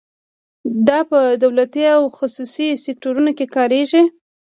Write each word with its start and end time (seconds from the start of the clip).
دا 0.87 0.99
په 1.09 1.19
دولتي 1.43 1.83
او 1.95 2.01
خصوصي 2.17 2.67
سکتورونو 2.85 3.31
کې 3.37 3.45
کاریږي. 3.55 4.03